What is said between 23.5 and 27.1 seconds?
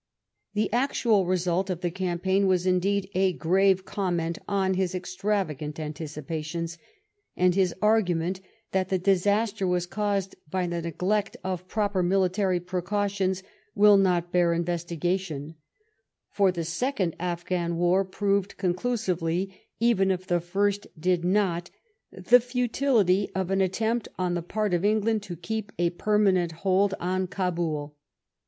an attempt on the part of England, to keep a permanent hold